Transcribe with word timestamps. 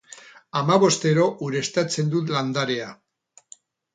Hamabostero 0.59 1.25
ureztatzen 1.49 2.09
dut 2.15 2.33
landarea. 2.37 2.87